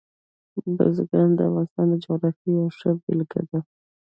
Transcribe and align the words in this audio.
بزګان 0.75 1.29
د 1.37 1.39
افغانستان 1.49 1.85
د 1.91 1.95
جغرافیې 2.03 2.49
یوه 2.55 2.69
ښه 2.77 2.89
بېلګه 3.03 3.41
ده. 3.49 3.59